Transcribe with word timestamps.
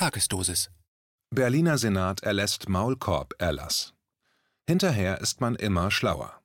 Tagesdosis. 0.00 0.70
Berliner 1.28 1.76
Senat 1.76 2.22
erlässt 2.22 2.70
Maulkorb-Erlass. 2.70 3.92
Hinterher 4.66 5.20
ist 5.20 5.42
man 5.42 5.56
immer 5.56 5.90
schlauer. 5.90 6.40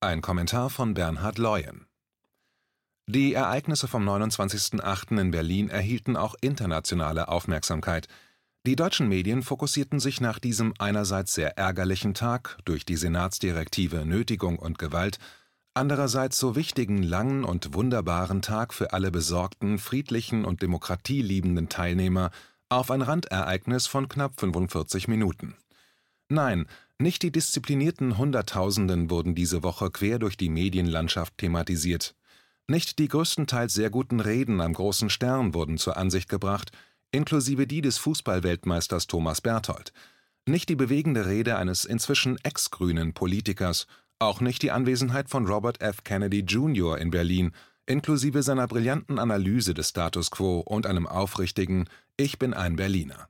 Ein 0.00 0.20
Kommentar 0.20 0.68
von 0.68 0.94
Bernhard 0.94 1.38
Leuen. 1.38 1.86
Die 3.06 3.34
Ereignisse 3.34 3.86
vom 3.86 4.02
29.08. 4.02 5.20
in 5.20 5.30
Berlin 5.30 5.68
erhielten 5.68 6.16
auch 6.16 6.34
internationale 6.40 7.28
Aufmerksamkeit. 7.28 8.08
Die 8.66 8.74
deutschen 8.74 9.08
Medien 9.08 9.44
fokussierten 9.44 10.00
sich 10.00 10.20
nach 10.20 10.40
diesem 10.40 10.74
einerseits 10.80 11.34
sehr 11.34 11.56
ärgerlichen 11.56 12.14
Tag 12.14 12.58
durch 12.64 12.84
die 12.84 12.96
Senatsdirektive 12.96 14.04
Nötigung 14.04 14.58
und 14.58 14.76
Gewalt, 14.76 15.20
andererseits 15.74 16.38
so 16.38 16.56
wichtigen 16.56 17.02
langen 17.02 17.44
und 17.44 17.74
wunderbaren 17.74 18.42
Tag 18.42 18.74
für 18.74 18.92
alle 18.92 19.10
besorgten, 19.10 19.78
friedlichen 19.78 20.44
und 20.44 20.62
demokratieliebenden 20.62 21.68
Teilnehmer 21.68 22.30
auf 22.68 22.90
ein 22.90 23.02
Randereignis 23.02 23.86
von 23.86 24.08
knapp 24.08 24.38
45 24.38 25.08
Minuten. 25.08 25.56
Nein, 26.28 26.66
nicht 26.98 27.22
die 27.22 27.32
disziplinierten 27.32 28.18
Hunderttausenden 28.18 29.10
wurden 29.10 29.34
diese 29.34 29.62
Woche 29.62 29.90
quer 29.90 30.18
durch 30.18 30.36
die 30.36 30.50
Medienlandschaft 30.50 31.38
thematisiert. 31.38 32.14
Nicht 32.68 32.98
die 32.98 33.08
größtenteils 33.08 33.74
sehr 33.74 33.90
guten 33.90 34.20
Reden 34.20 34.60
am 34.60 34.74
großen 34.74 35.10
Stern 35.10 35.54
wurden 35.54 35.76
zur 35.76 35.96
Ansicht 35.96 36.28
gebracht, 36.28 36.70
inklusive 37.10 37.66
die 37.66 37.80
des 37.80 37.98
Fußballweltmeisters 37.98 39.08
Thomas 39.08 39.40
Berthold. 39.40 39.92
Nicht 40.46 40.68
die 40.68 40.76
bewegende 40.76 41.26
Rede 41.26 41.56
eines 41.56 41.84
inzwischen 41.84 42.38
ex-grünen 42.44 43.12
Politikers, 43.12 43.86
auch 44.20 44.40
nicht 44.40 44.62
die 44.62 44.70
Anwesenheit 44.70 45.30
von 45.30 45.46
Robert 45.46 45.80
F. 45.80 46.04
Kennedy 46.04 46.40
Jr. 46.40 46.98
in 46.98 47.10
Berlin, 47.10 47.52
inklusive 47.86 48.42
seiner 48.42 48.68
brillanten 48.68 49.18
Analyse 49.18 49.74
des 49.74 49.88
Status 49.88 50.30
quo 50.30 50.60
und 50.60 50.86
einem 50.86 51.06
aufrichtigen 51.06 51.88
Ich 52.16 52.38
bin 52.38 52.54
ein 52.54 52.76
Berliner. 52.76 53.28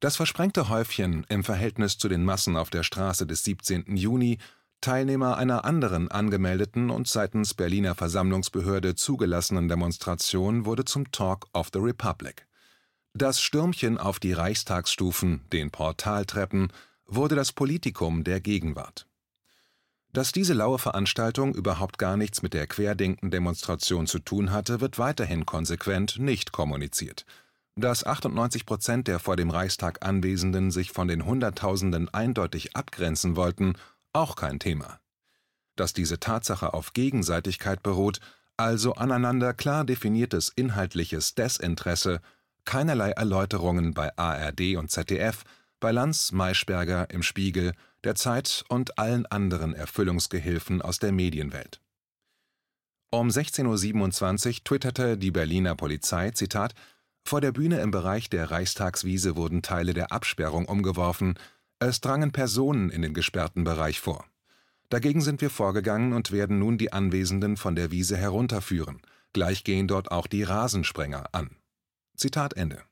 Das 0.00 0.16
versprengte 0.16 0.68
Häufchen 0.68 1.24
im 1.30 1.42
Verhältnis 1.42 1.96
zu 1.96 2.08
den 2.08 2.24
Massen 2.24 2.56
auf 2.56 2.68
der 2.68 2.82
Straße 2.82 3.26
des 3.26 3.44
17. 3.44 3.96
Juni, 3.96 4.38
Teilnehmer 4.82 5.38
einer 5.38 5.64
anderen 5.64 6.10
angemeldeten 6.10 6.90
und 6.90 7.08
seitens 7.08 7.54
Berliner 7.54 7.94
Versammlungsbehörde 7.94 8.96
zugelassenen 8.96 9.68
Demonstration 9.68 10.66
wurde 10.66 10.84
zum 10.84 11.10
Talk 11.10 11.46
of 11.54 11.70
the 11.72 11.78
Republic. 11.78 12.46
Das 13.14 13.40
Stürmchen 13.40 13.96
auf 13.96 14.20
die 14.20 14.34
Reichstagsstufen, 14.34 15.40
den 15.52 15.70
Portaltreppen, 15.70 16.68
wurde 17.06 17.36
das 17.36 17.52
Politikum 17.52 18.24
der 18.24 18.40
Gegenwart. 18.40 19.06
Dass 20.14 20.30
diese 20.30 20.54
laue 20.54 20.78
Veranstaltung 20.78 21.56
überhaupt 21.56 21.98
gar 21.98 22.16
nichts 22.16 22.40
mit 22.40 22.54
der 22.54 22.68
Querdenken-Demonstration 22.68 24.06
zu 24.06 24.20
tun 24.20 24.52
hatte, 24.52 24.80
wird 24.80 24.96
weiterhin 24.96 25.44
konsequent 25.44 26.20
nicht 26.20 26.52
kommuniziert. 26.52 27.26
Dass 27.74 28.06
98 28.06 28.64
Prozent 28.64 29.08
der 29.08 29.18
vor 29.18 29.34
dem 29.34 29.50
Reichstag 29.50 30.06
Anwesenden 30.06 30.70
sich 30.70 30.92
von 30.92 31.08
den 31.08 31.24
Hunderttausenden 31.24 32.14
eindeutig 32.14 32.76
abgrenzen 32.76 33.34
wollten, 33.34 33.74
auch 34.12 34.36
kein 34.36 34.60
Thema. 34.60 35.00
Dass 35.74 35.92
diese 35.92 36.20
Tatsache 36.20 36.74
auf 36.74 36.92
Gegenseitigkeit 36.92 37.82
beruht, 37.82 38.20
also 38.56 38.94
aneinander 38.94 39.52
klar 39.52 39.84
definiertes 39.84 40.52
inhaltliches 40.54 41.34
Desinteresse, 41.34 42.20
keinerlei 42.64 43.10
Erläuterungen 43.10 43.94
bei 43.94 44.16
ARD 44.16 44.76
und 44.76 44.92
ZDF, 44.92 45.42
bei 45.80 45.90
Lanz, 45.90 46.30
Maischberger, 46.30 47.10
im 47.10 47.24
Spiegel, 47.24 47.72
der 48.04 48.14
Zeit 48.14 48.64
und 48.68 48.98
allen 48.98 49.26
anderen 49.26 49.74
Erfüllungsgehilfen 49.74 50.82
aus 50.82 50.98
der 50.98 51.12
Medienwelt. 51.12 51.80
Um 53.10 53.28
16.27 53.28 54.48
Uhr 54.48 54.64
twitterte 54.64 55.16
die 55.16 55.30
Berliner 55.30 55.74
Polizei, 55.74 56.30
Zitat, 56.30 56.74
vor 57.26 57.40
der 57.40 57.52
Bühne 57.52 57.80
im 57.80 57.90
Bereich 57.90 58.28
der 58.28 58.50
Reichstagswiese 58.50 59.34
wurden 59.34 59.62
Teile 59.62 59.94
der 59.94 60.12
Absperrung 60.12 60.66
umgeworfen, 60.66 61.38
es 61.78 62.00
drangen 62.00 62.32
Personen 62.32 62.90
in 62.90 63.02
den 63.02 63.14
gesperrten 63.14 63.64
Bereich 63.64 64.00
vor. 64.00 64.26
Dagegen 64.90 65.22
sind 65.22 65.40
wir 65.40 65.50
vorgegangen 65.50 66.12
und 66.12 66.32
werden 66.32 66.58
nun 66.58 66.76
die 66.76 66.92
Anwesenden 66.92 67.56
von 67.56 67.74
der 67.74 67.90
Wiese 67.90 68.16
herunterführen. 68.16 69.00
Gleich 69.32 69.64
gehen 69.64 69.88
dort 69.88 70.10
auch 70.10 70.26
die 70.26 70.42
Rasensprenger 70.42 71.26
an. 71.32 71.56
Zitat 72.16 72.54
Ende. 72.54 72.82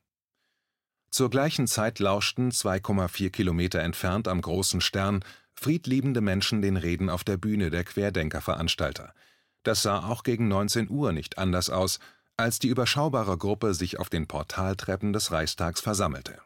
Zur 1.13 1.29
gleichen 1.29 1.67
Zeit 1.67 1.99
lauschten 1.99 2.49
2,4 2.49 3.29
Kilometer 3.29 3.81
entfernt 3.81 4.27
am 4.27 4.41
Großen 4.41 4.81
Stern 4.81 5.23
friedliebende 5.53 6.21
Menschen 6.21 6.63
den 6.63 6.75
Reden 6.75 7.07
auf 7.11 7.23
der 7.23 7.37
Bühne 7.37 7.69
der 7.69 7.83
Querdenkerveranstalter. 7.83 9.13
Das 9.61 9.83
sah 9.83 10.07
auch 10.07 10.23
gegen 10.23 10.47
19 10.47 10.89
Uhr 10.89 11.11
nicht 11.11 11.37
anders 11.37 11.69
aus, 11.69 11.99
als 12.35 12.57
die 12.57 12.69
überschaubare 12.69 13.37
Gruppe 13.37 13.75
sich 13.75 13.99
auf 13.99 14.09
den 14.09 14.25
Portaltreppen 14.25 15.13
des 15.13 15.31
Reichstags 15.31 15.81
versammelte. 15.81 16.39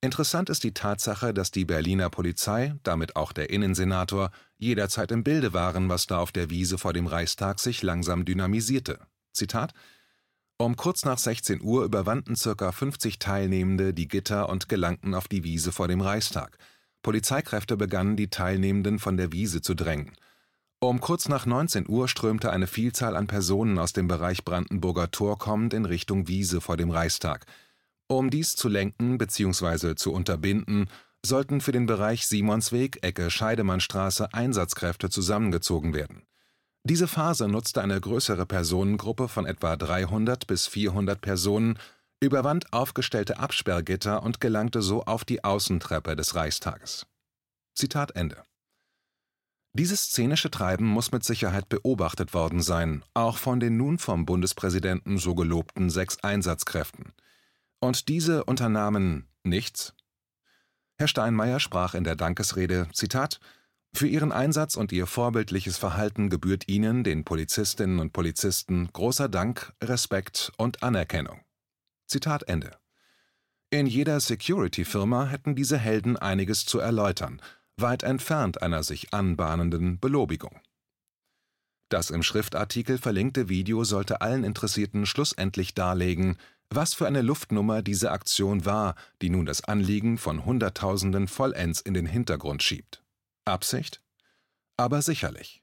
Interessant 0.00 0.50
ist 0.50 0.62
die 0.62 0.72
Tatsache, 0.72 1.34
dass 1.34 1.50
die 1.50 1.64
Berliner 1.64 2.10
Polizei, 2.10 2.76
damit 2.84 3.16
auch 3.16 3.32
der 3.32 3.50
Innensenator, 3.50 4.30
jederzeit 4.56 5.10
im 5.10 5.24
Bilde 5.24 5.52
waren, 5.52 5.88
was 5.88 6.06
da 6.06 6.18
auf 6.18 6.30
der 6.30 6.48
Wiese 6.48 6.78
vor 6.78 6.92
dem 6.92 7.08
Reichstag 7.08 7.58
sich 7.58 7.82
langsam 7.82 8.24
dynamisierte. 8.24 9.00
Zitat 9.32 9.74
Um 10.60 10.76
kurz 10.76 11.06
nach 11.06 11.16
16 11.16 11.62
Uhr 11.62 11.84
überwanden 11.84 12.34
ca. 12.34 12.70
50 12.70 13.18
Teilnehmende 13.18 13.94
die 13.94 14.08
Gitter 14.08 14.50
und 14.50 14.68
gelangten 14.68 15.14
auf 15.14 15.26
die 15.26 15.42
Wiese 15.42 15.72
vor 15.72 15.88
dem 15.88 16.02
Reichstag. 16.02 16.58
Polizeikräfte 17.02 17.78
begannen, 17.78 18.14
die 18.14 18.28
Teilnehmenden 18.28 18.98
von 18.98 19.16
der 19.16 19.32
Wiese 19.32 19.62
zu 19.62 19.72
drängen. 19.72 20.12
Um 20.78 21.00
kurz 21.00 21.30
nach 21.30 21.46
19 21.46 21.88
Uhr 21.88 22.08
strömte 22.08 22.50
eine 22.50 22.66
Vielzahl 22.66 23.16
an 23.16 23.26
Personen 23.26 23.78
aus 23.78 23.94
dem 23.94 24.06
Bereich 24.06 24.44
Brandenburger 24.44 25.10
Tor 25.10 25.38
kommend 25.38 25.72
in 25.72 25.86
Richtung 25.86 26.28
Wiese 26.28 26.60
vor 26.60 26.76
dem 26.76 26.90
Reichstag. 26.90 27.46
Um 28.06 28.28
dies 28.28 28.54
zu 28.54 28.68
lenken 28.68 29.16
bzw. 29.16 29.94
zu 29.94 30.12
unterbinden, 30.12 30.90
sollten 31.24 31.62
für 31.62 31.72
den 31.72 31.86
Bereich 31.86 32.26
Simonsweg, 32.26 32.98
Ecke 33.02 33.30
Scheidemannstraße 33.30 34.34
Einsatzkräfte 34.34 35.08
zusammengezogen 35.08 35.94
werden. 35.94 36.20
Diese 36.84 37.08
Phase 37.08 37.48
nutzte 37.48 37.82
eine 37.82 38.00
größere 38.00 38.46
Personengruppe 38.46 39.28
von 39.28 39.46
etwa 39.46 39.76
300 39.76 40.46
bis 40.46 40.66
400 40.66 41.20
Personen, 41.20 41.78
überwand 42.20 42.72
aufgestellte 42.72 43.38
Absperrgitter 43.38 44.22
und 44.22 44.40
gelangte 44.40 44.82
so 44.82 45.04
auf 45.04 45.24
die 45.24 45.44
Außentreppe 45.44 46.16
des 46.16 46.34
Reichstages. 46.34 47.06
Zitat 47.74 48.16
Ende 48.16 48.44
dieses 49.72 50.06
szenische 50.06 50.50
Treiben 50.50 50.86
muss 50.86 51.12
mit 51.12 51.22
Sicherheit 51.22 51.68
beobachtet 51.68 52.34
worden 52.34 52.60
sein, 52.60 53.04
auch 53.14 53.38
von 53.38 53.60
den 53.60 53.76
nun 53.76 53.98
vom 53.98 54.26
Bundespräsidenten 54.26 55.16
so 55.16 55.36
gelobten 55.36 55.90
sechs 55.90 56.18
Einsatzkräften. 56.24 57.12
Und 57.78 58.08
diese 58.08 58.44
unternahmen 58.44 59.28
nichts? 59.44 59.94
Herr 60.98 61.06
Steinmeier 61.06 61.60
sprach 61.60 61.94
in 61.94 62.02
der 62.02 62.16
Dankesrede, 62.16 62.88
Zitat, 62.92 63.38
für 63.92 64.06
Ihren 64.06 64.32
Einsatz 64.32 64.76
und 64.76 64.92
Ihr 64.92 65.06
vorbildliches 65.06 65.76
Verhalten 65.78 66.30
gebührt 66.30 66.68
Ihnen, 66.68 67.04
den 67.04 67.24
Polizistinnen 67.24 67.98
und 67.98 68.12
Polizisten, 68.12 68.88
großer 68.92 69.28
Dank, 69.28 69.72
Respekt 69.82 70.52
und 70.56 70.82
Anerkennung. 70.82 71.40
Zitat 72.06 72.44
Ende. 72.44 72.76
In 73.70 73.86
jeder 73.86 74.18
Security-Firma 74.18 75.26
hätten 75.26 75.54
diese 75.54 75.78
Helden 75.78 76.16
einiges 76.16 76.66
zu 76.66 76.78
erläutern– 76.78 77.40
weit 77.80 78.02
entfernt 78.02 78.62
einer 78.62 78.82
sich 78.82 79.12
anbahnenden 79.12 79.98
Belobigung. 79.98 80.60
Das 81.88 82.10
im 82.10 82.22
Schriftartikel 82.22 82.98
verlinkte 82.98 83.48
Video 83.48 83.82
sollte 83.84 84.20
allen 84.20 84.44
Interessierten 84.44 85.06
schlussendlich 85.06 85.74
darlegen, 85.74 86.36
was 86.68 86.94
für 86.94 87.06
eine 87.06 87.22
Luftnummer 87.22 87.82
diese 87.82 88.12
Aktion 88.12 88.64
war, 88.64 88.94
die 89.22 89.30
nun 89.30 89.44
das 89.44 89.64
Anliegen 89.64 90.18
von 90.18 90.44
Hunderttausenden 90.44 91.26
vollends 91.26 91.80
in 91.80 91.94
den 91.94 92.06
Hintergrund 92.06 92.62
schiebt. 92.62 93.02
Absicht? 93.44 94.02
Aber 94.76 95.02
sicherlich. 95.02 95.62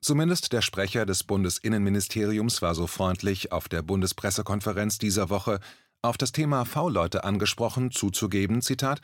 Zumindest 0.00 0.52
der 0.52 0.62
Sprecher 0.62 1.04
des 1.04 1.24
Bundesinnenministeriums 1.24 2.62
war 2.62 2.74
so 2.74 2.86
freundlich, 2.86 3.52
auf 3.52 3.68
der 3.68 3.82
Bundespressekonferenz 3.82 4.98
dieser 4.98 5.28
Woche 5.28 5.60
auf 6.02 6.16
das 6.16 6.32
Thema 6.32 6.64
V-Leute 6.64 7.24
angesprochen 7.24 7.90
zuzugeben, 7.90 8.62
Zitat, 8.62 9.02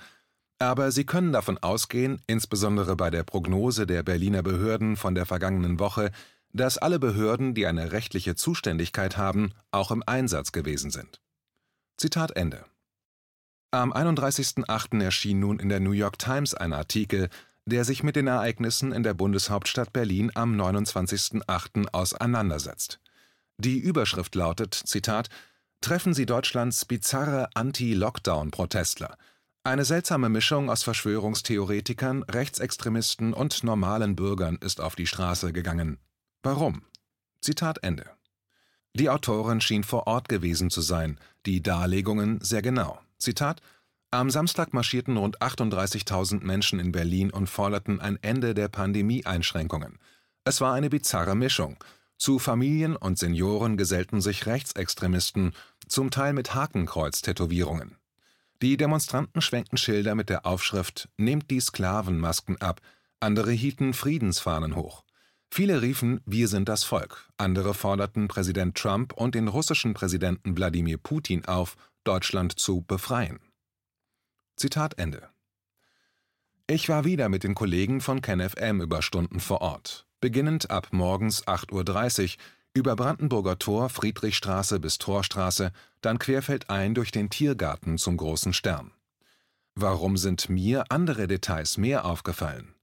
aber 0.58 0.90
Sie 0.90 1.04
können 1.04 1.32
davon 1.32 1.58
ausgehen, 1.58 2.22
insbesondere 2.26 2.96
bei 2.96 3.10
der 3.10 3.24
Prognose 3.24 3.86
der 3.86 4.02
Berliner 4.02 4.42
Behörden 4.42 4.96
von 4.96 5.14
der 5.14 5.26
vergangenen 5.26 5.78
Woche, 5.78 6.10
dass 6.52 6.78
alle 6.78 6.98
Behörden, 6.98 7.54
die 7.54 7.66
eine 7.66 7.92
rechtliche 7.92 8.34
Zuständigkeit 8.34 9.18
haben, 9.18 9.52
auch 9.70 9.90
im 9.90 10.02
Einsatz 10.06 10.52
gewesen 10.52 10.90
sind. 10.90 11.20
Zitat 11.98 12.34
Ende. 12.36 12.64
Am 13.70 13.92
31.08. 13.92 15.02
erschien 15.02 15.40
nun 15.40 15.58
in 15.58 15.68
der 15.68 15.80
New 15.80 15.90
York 15.90 16.18
Times 16.18 16.54
ein 16.54 16.72
Artikel, 16.72 17.28
der 17.66 17.84
sich 17.84 18.02
mit 18.02 18.16
den 18.16 18.26
Ereignissen 18.26 18.92
in 18.92 19.02
der 19.02 19.14
Bundeshauptstadt 19.14 19.92
Berlin 19.92 20.30
am 20.34 20.58
29.08. 20.58 21.88
auseinandersetzt. 21.92 23.00
Die 23.58 23.78
Überschrift 23.78 24.34
lautet, 24.34 24.74
Zitat, 24.74 25.28
Treffen 25.82 26.14
Sie 26.14 26.26
Deutschlands 26.26 26.84
bizarre 26.84 27.50
Anti-Lockdown-Protestler– 27.54 29.16
eine 29.66 29.84
seltsame 29.84 30.28
Mischung 30.28 30.70
aus 30.70 30.84
Verschwörungstheoretikern, 30.84 32.22
Rechtsextremisten 32.22 33.34
und 33.34 33.64
normalen 33.64 34.14
Bürgern 34.14 34.58
ist 34.60 34.80
auf 34.80 34.94
die 34.94 35.08
Straße 35.08 35.52
gegangen. 35.52 35.98
Warum? 36.44 36.82
Zitat 37.40 37.82
Ende. 37.82 38.08
Die 38.94 39.10
Autorin 39.10 39.60
schien 39.60 39.82
vor 39.82 40.06
Ort 40.06 40.28
gewesen 40.28 40.70
zu 40.70 40.82
sein, 40.82 41.18
die 41.46 41.64
Darlegungen 41.64 42.40
sehr 42.42 42.62
genau. 42.62 43.00
Zitat 43.18 43.60
Am 44.12 44.30
Samstag 44.30 44.72
marschierten 44.72 45.16
rund 45.16 45.42
38.000 45.42 46.44
Menschen 46.44 46.78
in 46.78 46.92
Berlin 46.92 47.30
und 47.30 47.48
forderten 47.48 48.00
ein 48.00 48.18
Ende 48.22 48.54
der 48.54 48.68
Pandemie-Einschränkungen. 48.68 49.98
Es 50.44 50.60
war 50.60 50.74
eine 50.74 50.90
bizarre 50.90 51.34
Mischung. 51.34 51.76
Zu 52.16 52.38
Familien 52.38 52.96
und 52.96 53.18
Senioren 53.18 53.76
gesellten 53.76 54.20
sich 54.20 54.46
Rechtsextremisten, 54.46 55.52
zum 55.88 56.10
Teil 56.10 56.32
mit 56.32 56.54
Hakenkreuz-Tätowierungen. 56.54 57.96
Die 58.62 58.76
Demonstranten 58.76 59.42
schwenkten 59.42 59.76
Schilder 59.76 60.14
mit 60.14 60.30
der 60.30 60.46
Aufschrift 60.46 61.08
Nehmt 61.18 61.50
die 61.50 61.60
Sklavenmasken 61.60 62.60
ab, 62.60 62.80
andere 63.20 63.50
hielten 63.50 63.92
Friedensfahnen 63.92 64.76
hoch. 64.76 65.04
Viele 65.50 65.82
riefen 65.82 66.20
Wir 66.24 66.48
sind 66.48 66.68
das 66.68 66.84
Volk, 66.84 67.28
andere 67.36 67.74
forderten 67.74 68.28
Präsident 68.28 68.76
Trump 68.76 69.12
und 69.12 69.34
den 69.34 69.48
russischen 69.48 69.94
Präsidenten 69.94 70.56
Wladimir 70.56 70.96
Putin 70.96 71.44
auf, 71.44 71.76
Deutschland 72.04 72.58
zu 72.58 72.82
befreien. 72.82 73.40
Zitat 74.56 74.98
Ende. 74.98 75.28
Ich 76.66 76.88
war 76.88 77.04
wieder 77.04 77.28
mit 77.28 77.44
den 77.44 77.54
Kollegen 77.54 78.00
von 78.00 78.22
KenFM 78.22 78.80
über 78.80 79.02
Stunden 79.02 79.38
vor 79.38 79.60
Ort, 79.60 80.06
beginnend 80.20 80.70
ab 80.70 80.88
morgens 80.92 81.46
8.30 81.46 82.22
Uhr 82.24 82.42
über 82.72 82.96
Brandenburger 82.96 83.58
Tor, 83.58 83.90
Friedrichstraße 83.90 84.80
bis 84.80 84.96
Torstraße, 84.96 85.72
dann 86.00 86.18
querfeldein 86.18 86.94
durch 86.94 87.10
den 87.10 87.28
Tiergarten 87.28 87.98
zum 87.98 88.16
Großen 88.16 88.54
Stern. 88.54 88.92
Warum 89.74 90.16
sind 90.16 90.48
mir 90.48 90.90
andere 90.90 91.26
Details 91.26 91.76
mehr 91.76 92.06
aufgefallen? 92.06 92.74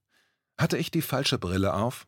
Hatte 0.56 0.78
ich 0.78 0.92
die 0.92 1.02
falsche 1.02 1.38
Brille 1.38 1.74
auf? 1.74 2.06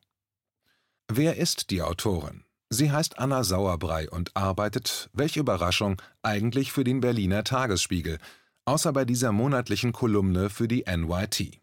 Wer 1.09 1.39
ist 1.39 1.71
die 1.71 1.83
Autorin? 1.83 2.45
Sie 2.71 2.93
heißt 2.93 3.19
Anna 3.19 3.43
Sauerbrei 3.43 4.09
und 4.11 4.37
arbeitet, 4.37 5.11
welche 5.13 5.41
Überraschung, 5.41 6.01
eigentlich 6.23 6.71
für 6.71 6.85
den 6.85 7.01
Berliner 7.01 7.43
Tagesspiegel, 7.43 8.19
außer 8.67 8.93
bei 8.93 9.05
dieser 9.05 9.33
monatlichen 9.33 9.93
Kolumne 9.93 10.51
für 10.51 10.69
die 10.69 10.85
NYT. 10.87 11.61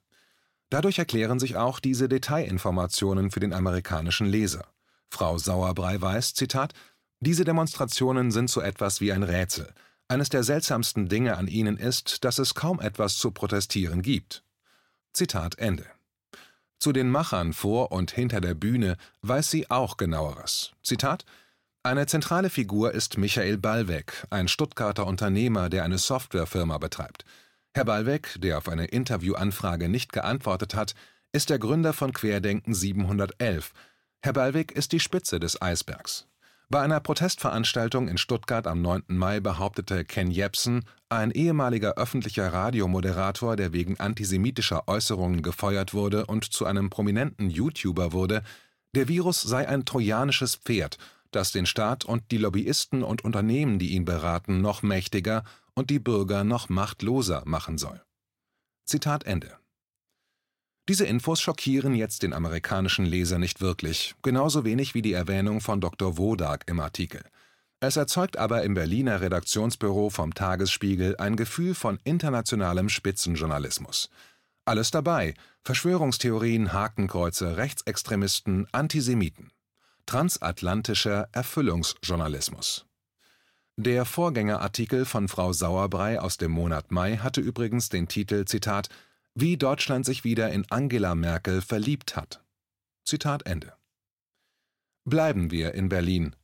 Dadurch 0.70 0.98
erklären 0.98 1.40
sich 1.40 1.56
auch 1.56 1.80
diese 1.80 2.10
Detailinformationen 2.10 3.30
für 3.30 3.40
den 3.40 3.54
amerikanischen 3.54 4.26
Leser. 4.26 4.66
Frau 5.10 5.38
Sauerbrei 5.38 6.02
weiß, 6.02 6.34
Zitat, 6.34 6.74
diese 7.20 7.46
Demonstrationen 7.46 8.32
sind 8.32 8.50
so 8.50 8.60
etwas 8.60 9.00
wie 9.00 9.12
ein 9.12 9.22
Rätsel. 9.22 9.72
Eines 10.08 10.30
der 10.30 10.44
seltsamsten 10.44 11.08
Dinge 11.08 11.38
an 11.38 11.48
ihnen 11.48 11.78
ist, 11.78 12.24
dass 12.24 12.40
es 12.40 12.56
kaum 12.56 12.80
etwas 12.80 13.18
zu 13.18 13.32
protestieren 13.32 14.02
gibt. 14.02 14.44
Zitat 15.14 15.60
Ende. 15.60 15.86
Zu 16.80 16.92
den 16.92 17.10
Machern 17.10 17.54
vor 17.54 17.92
und 17.92 18.12
hinter 18.12 18.42
der 18.42 18.56
Bühne 18.56 18.98
weiß 19.22 19.52
sie 19.52 19.70
auch 19.70 19.96
genaueres. 19.98 20.72
Zitat 20.82 21.24
eine 21.84 22.06
zentrale 22.06 22.50
Figur 22.50 22.94
ist 22.94 23.18
Michael 23.18 23.58
Ballweg, 23.58 24.26
ein 24.30 24.48
Stuttgarter 24.48 25.06
Unternehmer, 25.06 25.70
der 25.70 25.84
eine 25.84 25.98
Softwarefirma 25.98 26.78
betreibt. 26.78 27.26
Herr 27.74 27.84
Ballweg, 27.84 28.36
der 28.40 28.58
auf 28.58 28.70
eine 28.70 28.86
Interviewanfrage 28.86 29.90
nicht 29.90 30.14
geantwortet 30.14 30.76
hat, 30.76 30.96
ist 31.34 31.50
der 31.50 31.60
Gründer 31.60 31.92
von 31.92 32.14
Querdenken 32.14 32.74
711. 32.74 33.74
Herr 34.22 34.34
Ballweg 34.34 34.72
ist 34.72 34.94
die 34.94 35.02
Spitze 35.02 35.42
des 35.42 35.62
Eisbergs. 35.62 36.28
Bei 36.70 36.82
einer 36.82 37.02
Protestveranstaltung 37.02 38.08
in 38.08 38.18
Stuttgart 38.18 38.66
am 38.66 38.82
9. 38.82 39.04
Mai 39.08 39.42
behauptete 39.42 40.06
Ken 40.06 40.32
Jepsen, 40.32 40.86
ein 41.10 41.32
ehemaliger 41.32 41.96
öffentlicher 41.96 42.54
Radiomoderator, 42.54 43.58
der 43.58 43.74
wegen 43.74 44.00
antisemitischer 44.00 44.88
Äußerungen 44.88 45.42
gefeuert 45.42 45.94
wurde 45.94 46.26
und 46.28 46.46
zu 46.46 46.66
einem 46.66 46.90
prominenten 46.90 47.50
YouTuber 47.50 48.14
wurde, 48.14 48.42
der 48.96 49.08
Virus 49.10 49.42
sei 49.42 49.68
ein 49.68 49.86
trojanisches 49.86 50.56
Pferd, 50.56 50.98
das 51.36 51.52
den 51.52 51.66
Staat 51.66 52.06
und 52.06 52.32
die 52.32 52.38
Lobbyisten 52.38 53.04
und 53.04 53.24
Unternehmen, 53.24 53.80
die 53.80 53.92
ihn 53.92 54.06
beraten, 54.06 54.62
noch 54.62 54.82
mächtiger 54.82 55.44
und 55.74 55.90
die 55.90 56.00
Bürger 56.00 56.44
noch 56.44 56.70
machtloser 56.70 57.44
machen 57.46 57.78
soll. 57.78 58.02
Zitat 58.86 59.26
Ende 59.26 59.58
diese 60.90 61.06
Infos 61.06 61.40
schockieren 61.40 61.96
jetzt 61.96 62.24
den 62.24 62.34
amerikanischen 62.34 63.06
Leser 63.06 63.40
nicht 63.40 63.62
wirklich, 63.62 64.16
genauso 64.22 64.66
wenig 64.66 64.94
wie 64.94 65.02
die 65.02 65.14
Erwähnung 65.14 65.62
von 65.62 65.80
Dr. 65.80 66.18
Wodak 66.18 66.66
im 66.68 66.82
Artikel. 66.82 67.24
Es 67.80 67.96
erzeugt 67.96 68.36
aber 68.36 68.64
im 68.64 68.74
Berliner 68.74 69.22
Redaktionsbüro 69.22 70.10
vom 70.10 70.34
Tagesspiegel 70.34 71.16
ein 71.18 71.38
Gefühl 71.38 71.74
von 71.74 72.00
internationalem 72.04 72.90
Spitzenjournalismus. 72.90 74.10
Alles 74.66 74.92
dabei: 74.92 75.36
Verschwörungstheorien, 75.64 76.74
Hakenkreuze, 76.74 77.56
Rechtsextremisten, 77.56 78.68
Antisemiten. 78.74 79.52
Transatlantischer 80.06 81.30
Erfüllungsjournalismus. 81.32 82.86
Der 83.78 84.06
Vorgängerartikel 84.06 85.06
von 85.06 85.28
Frau 85.28 85.52
Sauerbrei 85.52 86.20
aus 86.20 86.38
dem 86.38 86.52
Monat 86.52 86.92
Mai 86.92 87.18
hatte 87.18 87.42
übrigens 87.42 87.90
den 87.90 88.08
Titel 88.08 88.46
Zitat 88.46 88.90
wie 89.36 89.58
Deutschland 89.58 90.06
sich 90.06 90.24
wieder 90.24 90.52
in 90.52 90.66
Angela 90.70 91.16
Merkel 91.16 91.62
verliebt 91.62 92.16
hat. 92.16 92.44
Zitat 93.04 93.46
Ende. 93.48 93.74
Bleiben 95.06 95.50
wir 95.50 95.74
in 95.74 95.90
Berlin. 95.90 96.36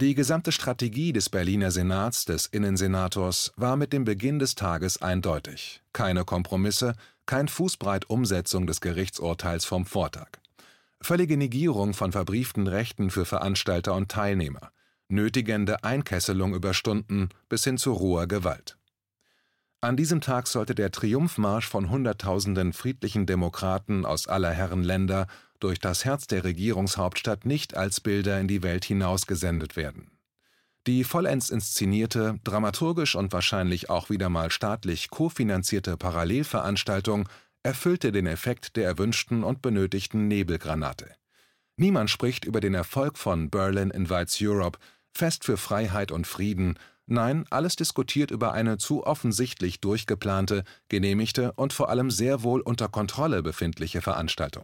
Die 0.00 0.14
gesamte 0.14 0.50
Strategie 0.50 1.12
des 1.12 1.28
Berliner 1.28 1.70
Senats, 1.70 2.24
des 2.24 2.46
Innensenators, 2.46 3.52
war 3.56 3.76
mit 3.76 3.92
dem 3.92 4.04
Beginn 4.04 4.38
des 4.38 4.54
Tages 4.54 5.02
eindeutig. 5.02 5.82
Keine 5.92 6.24
Kompromisse, 6.24 6.94
kein 7.26 7.48
Fußbreit 7.48 8.08
Umsetzung 8.08 8.66
des 8.66 8.80
Gerichtsurteils 8.80 9.66
vom 9.66 9.84
Vortag. 9.84 10.40
Völlige 11.02 11.36
Negierung 11.36 11.94
von 11.94 12.12
verbrieften 12.12 12.66
Rechten 12.66 13.10
für 13.10 13.24
Veranstalter 13.24 13.94
und 13.94 14.10
Teilnehmer. 14.10 14.70
Nötigende 15.08 15.82
Einkesselung 15.82 16.54
über 16.54 16.74
Stunden 16.74 17.30
bis 17.48 17.64
hin 17.64 17.78
zu 17.78 17.92
roher 17.92 18.26
Gewalt. 18.26 18.76
An 19.80 19.96
diesem 19.96 20.20
Tag 20.20 20.46
sollte 20.46 20.74
der 20.74 20.92
Triumphmarsch 20.92 21.66
von 21.66 21.88
Hunderttausenden 21.88 22.74
friedlichen 22.74 23.24
Demokraten 23.24 24.04
aus 24.04 24.28
aller 24.28 24.50
Herren 24.50 24.82
Länder 24.82 25.26
durch 25.58 25.78
das 25.78 26.04
Herz 26.04 26.26
der 26.26 26.44
Regierungshauptstadt 26.44 27.46
nicht 27.46 27.76
als 27.76 28.00
Bilder 28.00 28.38
in 28.38 28.46
die 28.46 28.62
Welt 28.62 28.84
hinaus 28.84 29.26
gesendet 29.26 29.76
werden. 29.76 30.10
Die 30.86 31.04
vollends 31.04 31.50
inszenierte, 31.50 32.40
dramaturgisch 32.44 33.14
und 33.14 33.32
wahrscheinlich 33.32 33.88
auch 33.88 34.10
wieder 34.10 34.28
mal 34.28 34.50
staatlich 34.50 35.10
kofinanzierte 35.10 35.96
Parallelveranstaltung 35.96 37.28
erfüllte 37.62 38.12
den 38.12 38.26
Effekt 38.26 38.76
der 38.76 38.86
erwünschten 38.86 39.44
und 39.44 39.62
benötigten 39.62 40.28
Nebelgranate. 40.28 41.14
Niemand 41.76 42.10
spricht 42.10 42.44
über 42.44 42.60
den 42.60 42.74
Erfolg 42.74 43.18
von 43.18 43.50
Berlin 43.50 43.90
Invites 43.90 44.38
Europe, 44.40 44.78
Fest 45.12 45.44
für 45.44 45.56
Freiheit 45.56 46.12
und 46.12 46.26
Frieden, 46.26 46.78
Nein, 47.12 47.44
alles 47.50 47.74
diskutiert 47.74 48.30
über 48.30 48.52
eine 48.52 48.78
zu 48.78 49.04
offensichtlich 49.04 49.80
durchgeplante, 49.80 50.62
genehmigte 50.88 51.50
und 51.54 51.72
vor 51.72 51.88
allem 51.88 52.08
sehr 52.08 52.44
wohl 52.44 52.60
unter 52.60 52.86
Kontrolle 52.86 53.42
befindliche 53.42 54.00
Veranstaltung. 54.00 54.62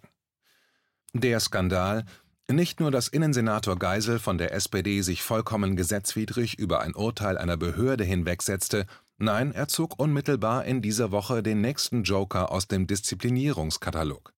Der 1.12 1.41
Skandal, 1.41 2.05
nicht 2.49 2.79
nur, 2.79 2.93
dass 2.93 3.09
Innensenator 3.09 3.76
Geisel 3.76 4.21
von 4.21 4.38
der 4.38 4.55
SPD 4.55 5.00
sich 5.03 5.25
vollkommen 5.25 5.75
gesetzwidrig 5.75 6.57
über 6.57 6.83
ein 6.83 6.95
Urteil 6.95 7.37
einer 7.37 7.57
Behörde 7.57 8.05
hinwegsetzte, 8.05 8.87
nein, 9.19 9.53
er 9.53 9.69
zog 9.69 9.99
unmittelbar 9.99 10.65
in 10.65 10.83
dieser 10.83 11.11
Woche 11.11 11.43
den 11.43 11.61
nächsten 11.61 12.03
Joker 12.03 12.51
aus 12.51 12.69
dem 12.69 12.87
Disziplinierungskatalog. 12.87 14.33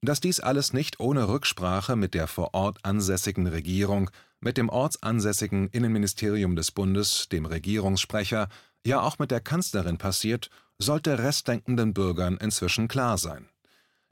Dass 0.00 0.20
dies 0.20 0.40
alles 0.40 0.72
nicht 0.72 1.00
ohne 1.00 1.28
Rücksprache 1.28 1.96
mit 1.96 2.14
der 2.14 2.28
vor 2.28 2.54
Ort 2.54 2.78
ansässigen 2.84 3.46
Regierung, 3.46 4.10
mit 4.40 4.56
dem 4.56 4.68
ortsansässigen 4.68 5.68
Innenministerium 5.68 6.54
des 6.54 6.70
Bundes, 6.70 7.28
dem 7.28 7.46
Regierungssprecher, 7.46 8.48
ja 8.86 9.00
auch 9.00 9.18
mit 9.18 9.30
der 9.30 9.40
Kanzlerin 9.40 9.98
passiert, 9.98 10.50
sollte 10.78 11.18
restdenkenden 11.18 11.92
Bürgern 11.94 12.36
inzwischen 12.36 12.86
klar 12.86 13.18
sein. 13.18 13.48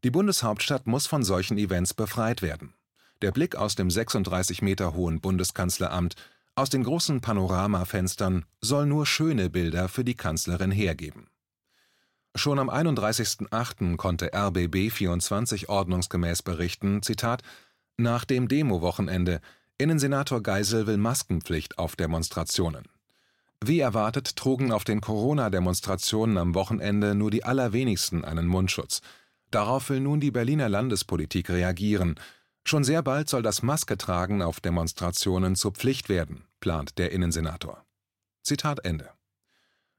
Die 0.02 0.10
Bundeshauptstadt 0.10 0.86
muss 0.86 1.06
von 1.06 1.22
solchen 1.22 1.56
Events 1.56 1.94
befreit 1.94 2.42
werden. 2.42 2.74
Der 3.22 3.32
Blick 3.32 3.56
aus 3.56 3.76
dem 3.76 3.90
36 3.90 4.62
Meter 4.62 4.94
hohen 4.94 5.20
Bundeskanzleramt, 5.20 6.16
aus 6.56 6.70
den 6.70 6.82
großen 6.82 7.20
Panoramafenstern, 7.20 8.44
soll 8.60 8.86
nur 8.86 9.06
schöne 9.06 9.50
Bilder 9.50 9.88
für 9.88 10.04
die 10.04 10.16
Kanzlerin 10.16 10.72
hergeben. 10.72 11.28
Schon 12.34 12.58
am 12.58 12.68
31.08. 12.68 13.96
konnte 13.96 14.34
RBB24 14.34 15.68
ordnungsgemäß 15.68 16.42
berichten, 16.42 17.02
Zitat, 17.02 17.42
nach 17.96 18.24
dem 18.24 18.48
Demo-Wochenende, 18.48 19.40
Innensenator 19.78 20.42
Geisel 20.42 20.86
will 20.86 20.96
Maskenpflicht 20.96 21.78
auf 21.78 21.96
Demonstrationen. 21.96 22.84
Wie 23.64 23.80
erwartet 23.80 24.36
trugen 24.36 24.72
auf 24.72 24.84
den 24.84 25.00
Corona-Demonstrationen 25.00 26.36
am 26.36 26.54
Wochenende 26.54 27.14
nur 27.14 27.30
die 27.30 27.44
allerwenigsten 27.44 28.24
einen 28.24 28.46
Mundschutz. 28.46 29.00
Darauf 29.50 29.88
will 29.88 30.00
nun 30.00 30.20
die 30.20 30.30
Berliner 30.30 30.68
Landespolitik 30.68 31.48
reagieren. 31.48 32.16
Schon 32.68 32.82
sehr 32.82 33.00
bald 33.00 33.28
soll 33.28 33.42
das 33.42 33.62
Masketragen 33.62 34.42
auf 34.42 34.58
Demonstrationen 34.58 35.54
zur 35.54 35.70
Pflicht 35.70 36.08
werden, 36.08 36.48
plant 36.58 36.98
der 36.98 37.12
Innensenator. 37.12 37.86
Zitat 38.42 38.84
Ende. 38.84 39.08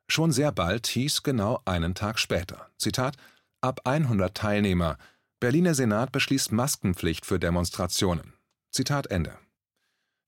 Schon 0.10 0.34
sehr 0.34 0.52
bald 0.52 0.86
hieß 0.86 1.24
genau 1.24 1.62
einen 1.64 1.96
Tag 1.96 2.20
später. 2.20 2.70
Zitat: 2.78 3.16
Ab 3.62 3.80
100 3.86 4.36
Teilnehmer. 4.36 4.98
Berliner 5.40 5.76
Senat 5.76 6.12
beschließt 6.12 6.52
Maskenpflicht 6.52 7.26
für 7.26 7.40
Demonstrationen. 7.40 8.34
Zitat 8.70 9.08
Ende. 9.08 9.38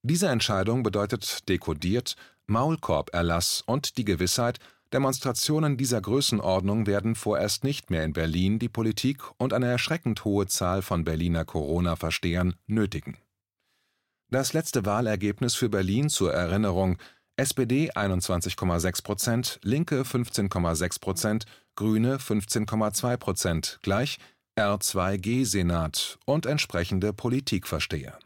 Diese 0.01 0.29
Entscheidung 0.29 0.81
bedeutet 0.81 1.49
dekodiert 1.49 2.15
Maulkorb-Erlass 2.47 3.63
und 3.65 3.97
die 3.97 4.05
Gewissheit, 4.05 4.59
Demonstrationen 4.91 5.77
dieser 5.77 6.01
Größenordnung 6.01 6.87
werden 6.87 7.13
vorerst 7.13 7.63
nicht 7.63 7.91
mehr 7.91 8.03
in 8.03 8.13
Berlin 8.13 8.57
die 8.57 8.69
Politik 8.69 9.21
und 9.37 9.53
eine 9.53 9.67
erschreckend 9.67 10.25
hohe 10.25 10.47
Zahl 10.47 10.81
von 10.81 11.03
Berliner 11.03 11.45
Corona-Verstehern 11.45 12.55
nötigen. 12.65 13.17
Das 14.31 14.53
letzte 14.53 14.85
Wahlergebnis 14.85 15.55
für 15.55 15.69
Berlin 15.69 16.09
zur 16.09 16.33
Erinnerung: 16.33 16.97
SPD 17.35 17.91
21,6 17.91 19.03
Prozent, 19.03 19.59
Linke 19.63 20.01
15,6 20.01 20.99
Prozent, 20.99 21.45
Grüne 21.75 22.17
15,2 22.17 23.17
Prozent, 23.17 23.79
gleich 23.83 24.17
R2G-Senat 24.57 26.17
und 26.25 26.45
entsprechende 26.45 27.13
Politikversteher. 27.13 28.19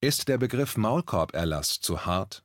Ist 0.00 0.28
der 0.28 0.38
Begriff 0.38 0.76
Maulkorb-Erlass 0.76 1.80
zu 1.80 2.04
hart? 2.04 2.42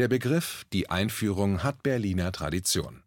Der 0.00 0.08
Begriff, 0.08 0.64
die 0.72 0.88
Einführung 0.88 1.62
hat 1.62 1.82
Berliner 1.82 2.32
Tradition. 2.32 3.02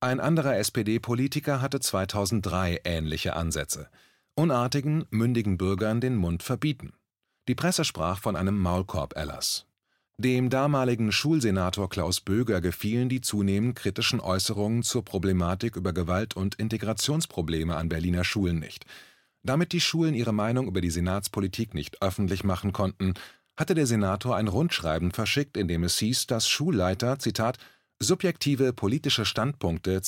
Ein 0.00 0.20
anderer 0.20 0.56
SPD-Politiker 0.56 1.60
hatte 1.60 1.80
2003 1.80 2.80
ähnliche 2.84 3.36
Ansätze: 3.36 3.90
unartigen, 4.36 5.04
mündigen 5.10 5.58
Bürgern 5.58 6.00
den 6.00 6.16
Mund 6.16 6.42
verbieten. 6.42 6.94
Die 7.46 7.54
Presse 7.54 7.84
sprach 7.84 8.20
von 8.22 8.36
einem 8.36 8.58
Maulkorb-Erlass. 8.58 9.66
Dem 10.16 10.48
damaligen 10.48 11.12
Schulsenator 11.12 11.90
Klaus 11.90 12.22
Böger 12.22 12.62
gefielen 12.62 13.10
die 13.10 13.20
zunehmend 13.20 13.76
kritischen 13.76 14.18
Äußerungen 14.18 14.82
zur 14.82 15.04
Problematik 15.04 15.76
über 15.76 15.92
Gewalt 15.92 16.36
und 16.36 16.54
Integrationsprobleme 16.54 17.76
an 17.76 17.90
Berliner 17.90 18.24
Schulen 18.24 18.60
nicht. 18.60 18.86
Damit 19.42 19.72
die 19.72 19.80
Schulen 19.82 20.14
ihre 20.14 20.32
Meinung 20.32 20.68
über 20.68 20.80
die 20.80 20.90
Senatspolitik 20.90 21.74
nicht 21.74 22.00
öffentlich 22.00 22.44
machen 22.44 22.72
konnten 22.72 23.12
hatte 23.60 23.74
der 23.74 23.86
Senator 23.86 24.36
ein 24.36 24.48
Rundschreiben 24.48 25.12
verschickt, 25.12 25.58
in 25.58 25.68
dem 25.68 25.84
es 25.84 25.98
hieß, 25.98 26.26
dass 26.26 26.48
Schulleiter 26.48 27.18
„subjektive 28.02 28.72
politische 28.72 29.26
Standpunkte 29.26 30.00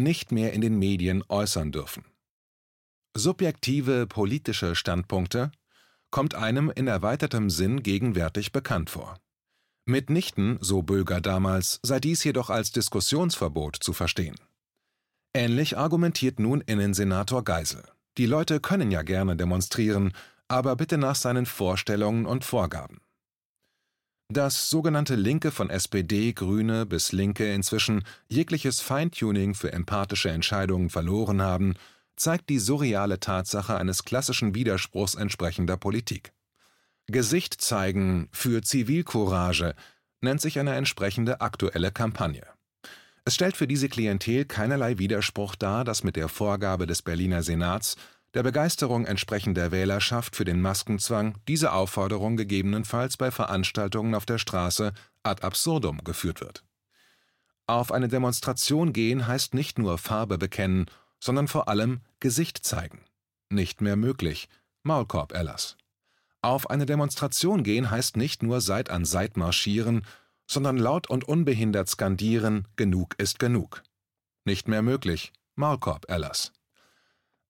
“nicht 0.00 0.32
mehr 0.32 0.54
in 0.54 0.62
den 0.62 0.78
Medien 0.78 1.22
äußern 1.28 1.72
dürfen. 1.72 2.06
Subjektive 3.14 4.06
politische 4.06 4.74
Standpunkte 4.74 5.52
kommt 6.10 6.34
einem 6.34 6.70
in 6.74 6.86
erweitertem 6.86 7.50
Sinn 7.50 7.82
gegenwärtig 7.82 8.50
bekannt 8.50 8.88
vor. 8.88 9.18
Mitnichten, 9.84 10.56
so 10.62 10.80
Böger 10.80 11.20
damals, 11.20 11.80
sei 11.82 12.00
dies 12.00 12.24
jedoch 12.24 12.48
als 12.48 12.72
Diskussionsverbot 12.72 13.76
zu 13.76 13.92
verstehen. 13.92 14.36
Ähnlich 15.34 15.76
argumentiert 15.76 16.40
nun 16.40 16.62
Innensenator 16.62 17.44
Geisel: 17.44 17.82
Die 18.16 18.26
Leute 18.26 18.60
können 18.60 18.90
ja 18.90 19.02
gerne 19.02 19.36
demonstrieren 19.36 20.14
aber 20.48 20.76
bitte 20.76 20.98
nach 20.98 21.14
seinen 21.14 21.46
Vorstellungen 21.46 22.26
und 22.26 22.44
Vorgaben. 22.44 23.00
Dass 24.30 24.68
sogenannte 24.68 25.14
Linke 25.14 25.50
von 25.50 25.70
SPD, 25.70 26.32
Grüne 26.34 26.84
bis 26.84 27.12
Linke 27.12 27.54
inzwischen 27.54 28.04
jegliches 28.28 28.80
Feintuning 28.80 29.54
für 29.54 29.72
empathische 29.72 30.30
Entscheidungen 30.30 30.90
verloren 30.90 31.40
haben, 31.40 31.74
zeigt 32.16 32.50
die 32.50 32.58
surreale 32.58 33.20
Tatsache 33.20 33.76
eines 33.76 34.04
klassischen 34.04 34.54
Widerspruchs 34.54 35.14
entsprechender 35.14 35.76
Politik. 35.78 36.32
Gesicht 37.06 37.58
zeigen 37.60 38.28
für 38.32 38.60
Zivilcourage 38.62 39.74
nennt 40.20 40.42
sich 40.42 40.58
eine 40.58 40.74
entsprechende 40.74 41.40
aktuelle 41.40 41.90
Kampagne. 41.90 42.46
Es 43.24 43.34
stellt 43.34 43.56
für 43.56 43.66
diese 43.66 43.88
Klientel 43.88 44.44
keinerlei 44.44 44.98
Widerspruch 44.98 45.54
dar, 45.54 45.84
dass 45.84 46.04
mit 46.04 46.16
der 46.16 46.28
Vorgabe 46.28 46.86
des 46.86 47.02
Berliner 47.02 47.42
Senats 47.42 47.96
der 48.34 48.42
Begeisterung 48.42 49.06
entsprechender 49.06 49.70
Wählerschaft 49.70 50.36
für 50.36 50.44
den 50.44 50.60
Maskenzwang 50.60 51.36
diese 51.48 51.72
Aufforderung 51.72 52.36
gegebenenfalls 52.36 53.16
bei 53.16 53.30
Veranstaltungen 53.30 54.14
auf 54.14 54.26
der 54.26 54.38
Straße 54.38 54.92
ad 55.22 55.42
absurdum 55.42 56.04
geführt 56.04 56.40
wird. 56.40 56.64
Auf 57.66 57.92
eine 57.92 58.08
Demonstration 58.08 58.92
gehen 58.92 59.26
heißt 59.26 59.54
nicht 59.54 59.78
nur 59.78 59.98
Farbe 59.98 60.38
bekennen, 60.38 60.86
sondern 61.20 61.48
vor 61.48 61.68
allem 61.68 62.00
Gesicht 62.20 62.64
zeigen. 62.64 63.04
Nicht 63.50 63.80
mehr 63.80 63.96
möglich. 63.96 64.48
Maulkorb-Erlass. 64.84 65.76
Auf 66.40 66.70
eine 66.70 66.86
Demonstration 66.86 67.62
gehen 67.62 67.90
heißt 67.90 68.16
nicht 68.16 68.42
nur 68.42 68.60
Seit 68.60 68.90
an 68.90 69.04
Seit 69.04 69.36
marschieren, 69.36 70.06
sondern 70.46 70.78
laut 70.78 71.10
und 71.10 71.24
unbehindert 71.24 71.88
skandieren 71.88 72.66
Genug 72.76 73.14
ist 73.18 73.38
genug. 73.38 73.82
Nicht 74.44 74.68
mehr 74.68 74.82
möglich. 74.82 75.32
Maulkorb-Erlass. 75.56 76.52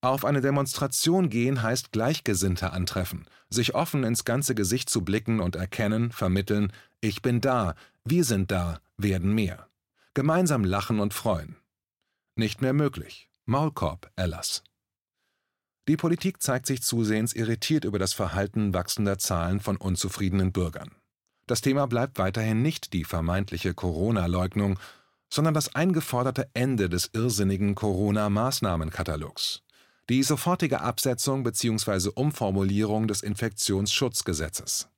Auf 0.01 0.25
eine 0.25 0.41
Demonstration 0.41 1.29
gehen 1.29 1.61
heißt 1.63 1.91
Gleichgesinnte 1.91 2.71
antreffen, 2.73 3.27
sich 3.51 3.75
offen 3.75 4.05
ins 4.05 4.25
ganze 4.25 4.55
Gesicht 4.55 4.89
zu 4.89 5.03
blicken 5.03 5.41
und 5.41 5.57
erkennen, 5.57 6.13
vermitteln, 6.13 6.73
ich 7.01 7.21
bin 7.21 7.41
da, 7.41 7.75
wir 8.05 8.23
sind 8.23 8.53
da, 8.53 8.81
werden 8.97 9.35
mehr. 9.35 9.67
Gemeinsam 10.15 10.63
lachen 10.63 11.01
und 11.01 11.15
freuen. 11.15 11.57
Nicht 12.37 12.63
mehr 12.63 12.73
möglich. 12.73 13.29
Maulkorb, 13.47 14.13
Erlass. 14.15 14.63
Die 15.89 15.97
Politik 15.97 16.41
zeigt 16.43 16.67
sich 16.67 16.83
zusehends 16.83 17.33
irritiert 17.33 17.85
über 17.85 17.99
das 17.99 18.13
Verhalten 18.13 18.75
wachsender 18.75 19.19
Zahlen 19.19 19.59
von 19.59 19.77
unzufriedenen 19.77 20.53
Bürgern. 20.53 20.93
Das 21.49 21.61
Thema 21.61 21.87
bleibt 21.87 22.19
weiterhin 22.19 22.63
nicht 22.63 22.93
die 22.93 23.03
vermeintliche 23.05 23.75
Corona-Leugnung, 23.75 24.79
sondern 25.33 25.55
das 25.55 25.75
eingeforderte 25.75 26.49
Ende 26.55 26.89
des 26.89 27.11
irrsinnigen 27.15 27.75
Corona-Maßnahmenkatalogs 27.75 29.63
die 30.09 30.23
sofortige 30.23 30.81
Absetzung 30.81 31.43
bzw. 31.43 32.11
Umformulierung 32.15 33.09
des 33.09 33.23
Infektionsschutzgesetzes. 33.23 34.89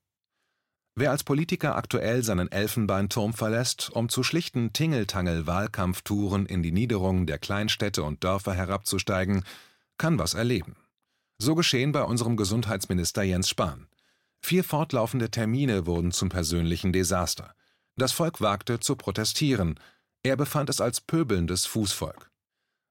Wer 0.94 1.10
als 1.10 1.24
Politiker 1.24 1.76
aktuell 1.76 2.22
seinen 2.22 2.50
Elfenbeinturm 2.50 3.32
verlässt, 3.32 3.90
um 3.90 4.08
zu 4.08 4.22
schlichten 4.22 4.72
Tingeltangel-Wahlkampftouren 4.72 6.46
in 6.46 6.62
die 6.62 6.72
Niederungen 6.72 7.26
der 7.26 7.38
Kleinstädte 7.38 8.02
und 8.02 8.22
Dörfer 8.22 8.54
herabzusteigen, 8.54 9.44
kann 9.98 10.18
was 10.18 10.34
erleben. 10.34 10.76
So 11.38 11.54
geschehen 11.54 11.92
bei 11.92 12.02
unserem 12.02 12.36
Gesundheitsminister 12.36 13.22
Jens 13.22 13.48
Spahn. 13.48 13.88
Vier 14.42 14.62
fortlaufende 14.62 15.30
Termine 15.30 15.86
wurden 15.86 16.12
zum 16.12 16.28
persönlichen 16.28 16.92
Desaster. 16.92 17.54
Das 17.96 18.12
Volk 18.12 18.40
wagte 18.40 18.78
zu 18.78 18.96
protestieren. 18.96 19.78
Er 20.22 20.36
befand 20.36 20.70
es 20.70 20.80
als 20.80 21.00
pöbelndes 21.00 21.66
Fußvolk. 21.66 22.30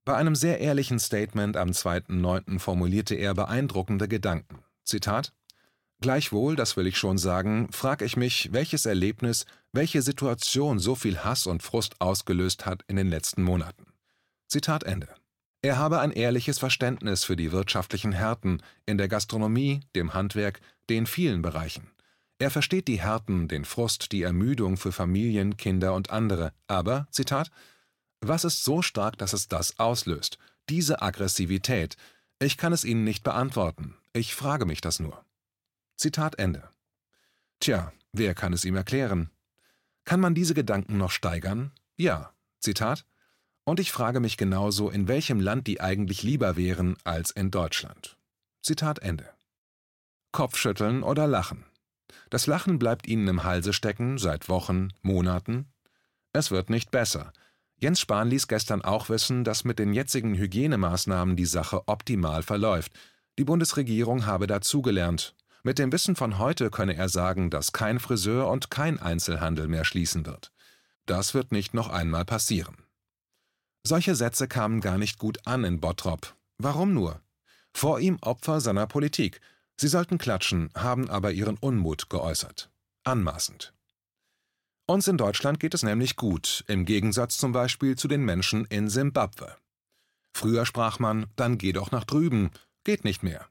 Bei 0.09 0.15
einem 0.15 0.33
sehr 0.33 0.59
ehrlichen 0.59 0.97
Statement 0.97 1.55
am 1.55 1.69
2.9. 1.69 2.57
formulierte 2.57 3.13
er 3.13 3.35
beeindruckende 3.35 4.07
Gedanken. 4.07 4.63
Zitat: 4.83 5.33
Gleichwohl, 6.01 6.55
das 6.55 6.75
will 6.75 6.87
ich 6.87 6.97
schon 6.97 7.19
sagen, 7.19 7.67
frag 7.71 8.01
ich 8.01 8.17
mich, 8.17 8.49
welches 8.51 8.87
Erlebnis, 8.87 9.45
welche 9.71 10.01
Situation 10.01 10.79
so 10.79 10.95
viel 10.95 11.19
Hass 11.19 11.45
und 11.45 11.61
Frust 11.61 12.01
ausgelöst 12.01 12.65
hat 12.65 12.81
in 12.87 12.95
den 12.95 13.07
letzten 13.07 13.43
Monaten. 13.43 13.85
Zitat 14.47 14.83
Ende. 14.83 15.09
Er 15.61 15.77
habe 15.77 15.99
ein 15.99 16.09
ehrliches 16.09 16.57
Verständnis 16.57 17.23
für 17.23 17.35
die 17.35 17.51
wirtschaftlichen 17.51 18.11
Härten 18.11 18.63
in 18.87 18.97
der 18.97 19.09
Gastronomie, 19.09 19.81
dem 19.95 20.15
Handwerk, 20.15 20.59
den 20.89 21.05
vielen 21.05 21.43
Bereichen. 21.43 21.91
Er 22.39 22.49
versteht 22.49 22.87
die 22.87 22.99
Härten, 22.99 23.47
den 23.47 23.63
Frust, 23.63 24.11
die 24.11 24.23
Ermüdung 24.23 24.77
für 24.77 24.91
Familien, 24.91 25.55
Kinder 25.55 25.93
und 25.93 26.09
andere, 26.09 26.51
aber, 26.65 27.07
Zitat, 27.11 27.51
was 28.21 28.43
ist 28.43 28.63
so 28.63 28.81
stark, 28.81 29.17
dass 29.17 29.33
es 29.33 29.47
das 29.47 29.79
auslöst? 29.79 30.37
Diese 30.69 31.01
Aggressivität. 31.01 31.97
Ich 32.39 32.57
kann 32.57 32.73
es 32.73 32.83
Ihnen 32.83 33.03
nicht 33.03 33.23
beantworten. 33.23 33.95
Ich 34.13 34.35
frage 34.35 34.65
mich 34.65 34.81
das 34.81 34.99
nur. 34.99 35.23
Zitat 35.95 36.39
Ende. 36.39 36.69
Tja, 37.59 37.91
wer 38.13 38.33
kann 38.35 38.53
es 38.53 38.65
ihm 38.65 38.75
erklären? 38.75 39.29
Kann 40.05 40.19
man 40.19 40.33
diese 40.33 40.53
Gedanken 40.53 40.97
noch 40.97 41.11
steigern? 41.11 41.71
Ja. 41.97 42.33
Zitat. 42.59 43.05
Und 43.63 43.79
ich 43.79 43.91
frage 43.91 44.19
mich 44.19 44.37
genauso, 44.37 44.89
in 44.89 45.07
welchem 45.07 45.39
Land 45.39 45.67
die 45.67 45.81
eigentlich 45.81 46.23
lieber 46.23 46.55
wären 46.57 46.97
als 47.03 47.31
in 47.31 47.51
Deutschland. 47.51 48.17
Zitat 48.61 48.99
Ende. 48.99 49.29
Kopfschütteln 50.31 51.03
oder 51.03 51.27
lachen. 51.27 51.65
Das 52.29 52.47
Lachen 52.47 52.79
bleibt 52.79 53.07
Ihnen 53.07 53.27
im 53.27 53.43
Halse 53.43 53.73
stecken 53.73 54.17
seit 54.17 54.49
Wochen, 54.49 54.89
Monaten. 55.01 55.67
Es 56.33 56.51
wird 56.51 56.69
nicht 56.69 56.91
besser. 56.91 57.33
Jens 57.81 58.01
Spahn 58.01 58.29
ließ 58.29 58.49
gestern 58.49 58.81
auch 58.81 59.07
wissen, 59.07 59.45
dass 59.45 59.63
mit 59.63 59.79
den 59.79 59.93
jetzigen 59.93 60.35
Hygienemaßnahmen 60.35 61.37
die 61.37 61.45
Sache 61.45 61.87
optimal 61.87 62.43
verläuft. 62.43 62.91
Die 63.37 63.45
Bundesregierung 63.45 64.25
habe 64.25 64.47
dazugelernt. 64.47 65.33
Mit 65.63 65.79
dem 65.79 65.91
Wissen 65.91 66.17
von 66.17 66.39
heute 66.39 66.71
könne 66.71 66.95
er 66.95 67.07
sagen, 67.07 67.49
dass 67.49 67.71
kein 67.71 67.99
Friseur 67.99 68.49
und 68.49 68.69
kein 68.69 68.99
Einzelhandel 68.99 69.69
mehr 69.69 69.85
schließen 69.85 70.25
wird. 70.25 70.51
Das 71.05 71.33
wird 71.33 71.53
nicht 71.53 71.73
noch 71.73 71.89
einmal 71.89 72.25
passieren. 72.25 72.75
Solche 73.83 74.13
Sätze 74.13 74.49
kamen 74.49 74.81
gar 74.81 74.97
nicht 74.97 75.17
gut 75.17 75.47
an 75.47 75.63
in 75.63 75.79
Bottrop. 75.79 76.35
Warum 76.57 76.93
nur? 76.93 77.21
Vor 77.73 78.01
ihm 78.01 78.17
Opfer 78.21 78.59
seiner 78.59 78.87
Politik. 78.87 79.39
Sie 79.77 79.87
sollten 79.87 80.17
klatschen, 80.17 80.69
haben 80.75 81.09
aber 81.09 81.31
ihren 81.31 81.57
Unmut 81.57 82.09
geäußert. 82.09 82.69
Anmaßend. 83.05 83.73
Uns 84.89 85.07
in 85.07 85.17
Deutschland 85.17 85.59
geht 85.59 85.75
es 85.75 85.83
nämlich 85.83 86.15
gut, 86.15 86.63
im 86.67 86.83
Gegensatz 86.83 87.37
zum 87.37 87.51
Beispiel 87.51 87.95
zu 87.95 88.07
den 88.07 88.25
Menschen 88.25 88.65
in 88.65 88.89
Simbabwe. 88.89 89.55
Früher 90.35 90.65
sprach 90.65 90.97
man, 90.97 91.27
dann 91.35 91.59
geh 91.59 91.73
doch 91.73 91.91
nach 91.91 92.05
drüben, 92.05 92.49
geht 92.83 93.03
nicht 93.03 93.21
mehr. 93.21 93.45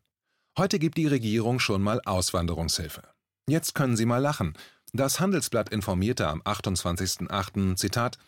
Heute 0.59 0.80
gibt 0.80 0.99
die 0.99 1.07
Regierung 1.07 1.61
schon 1.61 1.80
mal 1.80 2.00
Auswanderungshilfe. 2.04 3.04
Jetzt 3.49 3.76
können 3.76 3.97
Sie 3.97 4.04
mal 4.04 4.18
lachen. 4.18 4.54
Das 4.92 5.21
Handelsblatt 5.21 5.68
informierte 5.68 6.26
am 6.26 6.42
28.08. 6.42 7.76
Zitat 7.76 8.18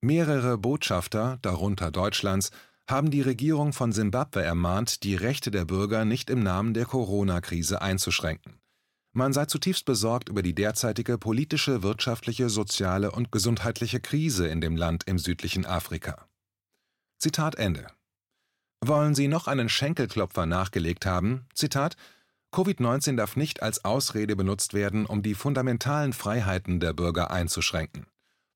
Mehrere 0.00 0.58
Botschafter, 0.58 1.38
darunter 1.42 1.92
Deutschlands, 1.92 2.50
haben 2.90 3.12
die 3.12 3.22
Regierung 3.22 3.72
von 3.72 3.92
Simbabwe 3.92 4.42
ermahnt, 4.42 5.04
die 5.04 5.14
Rechte 5.14 5.52
der 5.52 5.64
Bürger 5.64 6.04
nicht 6.04 6.28
im 6.28 6.42
Namen 6.42 6.74
der 6.74 6.86
Corona-Krise 6.86 7.80
einzuschränken. 7.80 8.58
Man 9.18 9.32
sei 9.32 9.46
zutiefst 9.46 9.84
besorgt 9.84 10.28
über 10.28 10.42
die 10.42 10.54
derzeitige 10.54 11.18
politische, 11.18 11.82
wirtschaftliche, 11.82 12.48
soziale 12.48 13.10
und 13.10 13.32
gesundheitliche 13.32 13.98
Krise 13.98 14.46
in 14.46 14.60
dem 14.60 14.76
Land 14.76 15.08
im 15.08 15.18
südlichen 15.18 15.66
Afrika. 15.66 16.28
Zitat 17.18 17.56
Ende. 17.56 17.88
Wollen 18.80 19.16
Sie 19.16 19.26
noch 19.26 19.48
einen 19.48 19.68
Schenkelklopfer 19.68 20.46
nachgelegt 20.46 21.04
haben? 21.04 21.48
Zitat 21.52 21.96
Covid-19 22.52 23.16
darf 23.16 23.34
nicht 23.34 23.60
als 23.60 23.84
Ausrede 23.84 24.36
benutzt 24.36 24.72
werden, 24.72 25.04
um 25.04 25.20
die 25.20 25.34
fundamentalen 25.34 26.12
Freiheiten 26.12 26.78
der 26.78 26.92
Bürger 26.92 27.32
einzuschränken. 27.32 28.06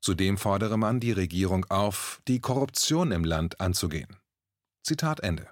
Zudem 0.00 0.38
fordere 0.38 0.76
man 0.76 1.00
die 1.00 1.10
Regierung 1.10 1.66
auf, 1.70 2.22
die 2.28 2.38
Korruption 2.38 3.10
im 3.10 3.24
Land 3.24 3.60
anzugehen. 3.60 4.16
Zitat 4.84 5.18
Ende. 5.24 5.48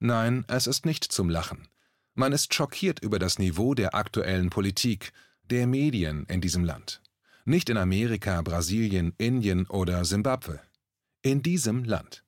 Nein, 0.00 0.44
es 0.48 0.66
ist 0.66 0.86
nicht 0.86 1.04
zum 1.04 1.30
Lachen. 1.30 1.68
Man 2.14 2.32
ist 2.32 2.52
schockiert 2.52 3.00
über 3.02 3.18
das 3.18 3.38
Niveau 3.38 3.74
der 3.74 3.94
aktuellen 3.94 4.50
Politik, 4.50 5.12
der 5.44 5.66
Medien 5.66 6.26
in 6.26 6.40
diesem 6.40 6.64
Land. 6.64 7.00
Nicht 7.44 7.70
in 7.70 7.76
Amerika, 7.76 8.42
Brasilien, 8.42 9.14
Indien 9.18 9.66
oder 9.66 10.04
Simbabwe. 10.04 10.60
In 11.22 11.42
diesem 11.42 11.84
Land. 11.84 12.24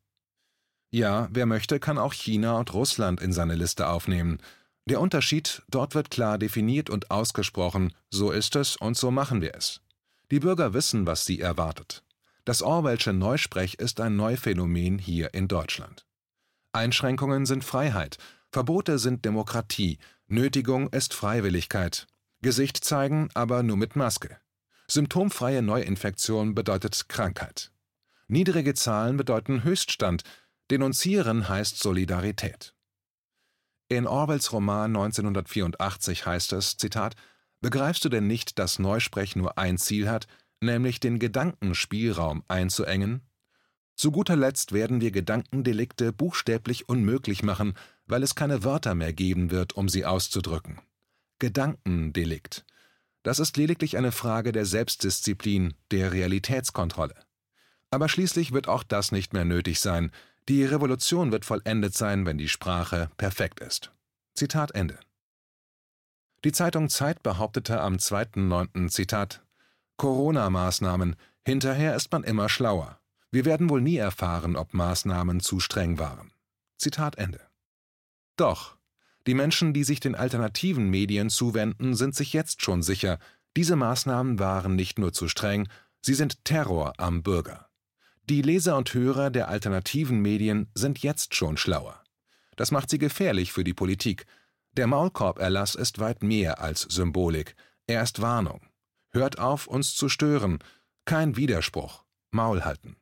Ja, 0.91 1.29
wer 1.33 1.47
möchte, 1.47 1.81
kann 1.81 1.99
auch 1.99 2.13
China 2.13 2.59
und 2.59 2.73
Russland 2.73 3.21
in 3.21 3.33
seine 3.33 3.57
Liste 3.57 3.89
aufnehmen. 3.89 4.39
Der 4.87 5.01
Unterschied, 5.01 5.63
dort 5.69 5.95
wird 5.95 6.11
klar 6.11 6.39
definiert 6.39 6.89
und 6.89 7.11
ausgesprochen, 7.11 7.93
so 8.11 8.31
ist 8.31 8.57
es 8.57 8.77
und 8.77 8.97
so 8.97 9.11
machen 9.11 9.41
wir 9.41 9.55
es. 9.55 9.81
Die 10.31 10.41
Bürger 10.41 10.73
wissen, 10.73 11.07
was 11.07 11.25
sie 11.25 11.41
erwartet. 11.41 12.03
Das 12.45 12.63
Orwellsche 12.63 13.13
Neusprech 13.13 13.75
ist 13.75 14.01
ein 14.01 14.17
Neuphänomen 14.17 14.99
hier 14.99 15.35
in 15.35 15.49
Deutschland. 15.49 16.07
Einschränkungen 16.73 17.47
sind 17.47 17.65
Freiheit, 17.65 18.19
Verbote 18.55 19.01
sind 19.01 19.25
Demokratie, 19.25 19.99
Nötigung 20.29 20.89
ist 20.91 21.13
Freiwilligkeit. 21.13 22.07
Gesicht 22.41 22.85
zeigen, 22.85 23.29
aber 23.35 23.65
nur 23.65 23.77
mit 23.77 23.97
Maske. 23.97 24.39
Symptomfreie 24.87 25.61
Neuinfektion 25.61 26.55
bedeutet 26.55 27.09
Krankheit. 27.09 27.73
Niedrige 28.29 28.75
Zahlen 28.75 29.17
bedeuten 29.17 29.65
Höchststand, 29.65 30.23
Denunzieren 30.71 31.49
heißt 31.49 31.81
Solidarität. 31.81 32.77
In 33.89 34.07
Orwells 34.07 34.53
Roman 34.53 34.95
1984 34.95 36.25
heißt 36.25 36.53
es, 36.53 36.77
Zitat, 36.77 37.17
Begreifst 37.61 38.05
du 38.05 38.09
denn 38.09 38.29
nicht, 38.29 38.61
dass 38.61 38.79
Neusprech 38.79 39.35
nur 39.35 39.59
ein 39.59 39.79
Ziel 39.79 40.09
hat, 40.09 40.29
nämlich 40.61 41.01
den 41.01 41.19
Gedankenspielraum 41.19 42.45
einzuengen? 42.47 43.23
Zu 43.97 44.13
guter 44.13 44.37
Letzt 44.37 44.73
werden 44.73 45.01
wir 45.01 45.11
Gedankendelikte 45.11 46.13
buchstäblich 46.13 46.89
unmöglich 46.89 47.43
machen, 47.43 47.75
weil 48.07 48.23
es 48.23 48.35
keine 48.35 48.65
Wörter 48.65 48.95
mehr 48.95 49.13
geben 49.13 49.51
wird, 49.51 49.75
um 49.75 49.89
sie 49.89 50.05
auszudrücken. 50.05 50.81
Gedankendelikt. 51.39 52.65
Das 53.23 53.39
ist 53.39 53.57
lediglich 53.57 53.97
eine 53.97 54.13
Frage 54.13 54.53
der 54.53 54.67
Selbstdisziplin, 54.67 55.75
der 55.91 56.13
Realitätskontrolle. 56.13 57.15
Aber 57.91 58.09
schließlich 58.09 58.53
wird 58.53 58.69
auch 58.69 58.83
das 58.83 59.13
nicht 59.13 59.33
mehr 59.33 59.45
nötig 59.45 59.81
sein. 59.81 60.11
Die 60.49 60.65
Revolution 60.65 61.33
wird 61.33 61.45
vollendet 61.45 61.95
sein, 61.95 62.27
wenn 62.27 62.39
die 62.39 62.49
Sprache 62.49 63.11
perfekt 63.17 63.61
ist. 63.61 63.93
Zitat 64.35 64.73
Ende. 64.73 64.99
Die 66.45 66.53
Zeitung 66.53 66.91
Zeit 66.91 67.23
behauptete 67.23 67.81
am 67.81 67.95
2.9. 67.95 68.91
Zitat 68.91 69.43
Corona-Maßnahmen, 69.97 71.17
hinterher 71.47 71.95
ist 71.95 72.13
man 72.13 72.25
immer 72.25 72.49
schlauer. 72.49 72.99
Wir 73.31 73.45
werden 73.45 73.71
wohl 73.71 73.81
nie 73.81 73.97
erfahren, 73.97 74.57
ob 74.57 74.75
Maßnahmen 74.75 75.41
zu 75.41 75.61
streng 75.61 75.99
waren. 75.99 76.33
Zitat 76.77 77.17
Ende. 77.17 77.41
Doch, 78.37 78.77
die 79.27 79.35
Menschen, 79.35 79.73
die 79.73 79.85
sich 79.85 80.01
den 80.01 80.15
alternativen 80.15 80.91
Medien 80.91 81.31
zuwenden, 81.31 81.95
sind 81.95 82.15
sich 82.15 82.33
jetzt 82.33 82.63
schon 82.63 82.83
sicher, 82.83 83.19
diese 83.57 83.77
Maßnahmen 83.77 84.39
waren 84.39 84.75
nicht 84.75 84.99
nur 84.99 85.13
zu 85.13 85.29
streng, 85.29 85.69
sie 86.03 86.15
sind 86.15 86.45
Terror 86.45 86.93
am 86.99 87.23
Bürger. 87.23 87.69
Die 88.29 88.43
Leser 88.43 88.77
und 88.77 88.93
Hörer 88.93 89.31
der 89.31 89.49
alternativen 89.49 90.21
Medien 90.21 90.71
sind 90.75 90.99
jetzt 91.01 91.35
schon 91.35 91.57
schlauer. 91.57 92.03
Das 92.57 92.71
macht 92.71 92.91
sie 92.91 92.99
gefährlich 92.99 93.53
für 93.53 93.65
die 93.65 93.75
Politik. 93.75 94.27
Der 94.73 94.87
Maulkorb-Erlass 94.87 95.75
ist 95.75 95.99
weit 95.99 96.23
mehr 96.23 96.61
als 96.61 96.83
Symbolik. 96.83 97.55
Er 97.87 98.03
ist 98.03 98.21
Warnung. 98.21 98.67
Hört 99.11 99.39
auf, 99.39 99.67
uns 99.67 99.95
zu 99.95 100.09
stören. 100.09 100.59
Kein 101.05 101.37
Widerspruch. 101.37 102.05
Maul 102.31 102.65
halten. 102.65 102.97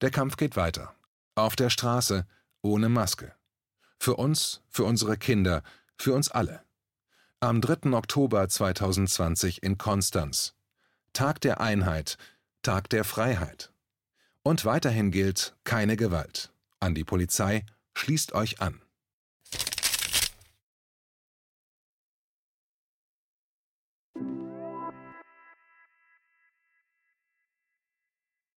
Der 0.00 0.10
Kampf 0.10 0.36
geht 0.36 0.56
weiter. 0.56 0.94
Auf 1.34 1.56
der 1.56 1.68
Straße, 1.68 2.26
ohne 2.62 2.88
Maske. 2.88 3.35
Für 3.98 4.16
uns, 4.16 4.62
für 4.68 4.84
unsere 4.84 5.16
Kinder, 5.16 5.62
für 5.96 6.14
uns 6.14 6.30
alle. 6.30 6.62
Am 7.40 7.60
3. 7.60 7.92
Oktober 7.92 8.48
2020 8.48 9.62
in 9.62 9.78
Konstanz. 9.78 10.54
Tag 11.12 11.40
der 11.40 11.60
Einheit, 11.60 12.18
Tag 12.62 12.88
der 12.90 13.04
Freiheit. 13.04 13.72
Und 14.42 14.64
weiterhin 14.64 15.10
gilt 15.10 15.56
keine 15.64 15.96
Gewalt. 15.96 16.52
An 16.78 16.94
die 16.94 17.04
Polizei, 17.04 17.64
schließt 17.94 18.32
euch 18.32 18.60
an. 18.60 18.80